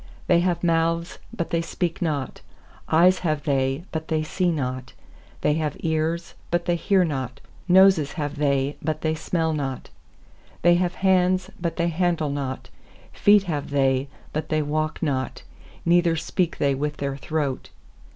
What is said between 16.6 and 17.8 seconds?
With their throat.